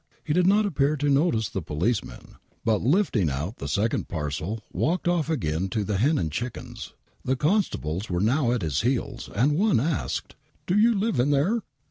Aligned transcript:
He 0.23 0.33
did 0.33 0.47
not 0.47 0.65
appeiir 0.65 0.97
to 0.97 1.09
notice 1.11 1.47
the 1.49 1.61
policeman, 1.61 2.37
but, 2.65 2.81
lifting 2.81 3.29
out 3.29 3.57
the 3.57 3.67
second 3.67 4.07
parcel 4.07 4.63
walked 4.73 5.07
off 5.07 5.29
again 5.29 5.69
to 5.69 5.83
the 5.83 5.97
Hen 5.99 6.17
and 6.17 6.31
Chickens. 6.31 6.95
The 7.23 7.35
constables 7.35 8.09
were 8.09 8.19
now 8.19 8.51
at 8.51 8.63
his 8.63 8.81
heels, 8.81 9.29
and 9.35 9.51
one 9.55 9.79
asked: 9.79 10.33
"Do 10.65 10.75
you 10.75 10.95
live 10.97 11.19
in 11.19 11.29
there 11.29 11.61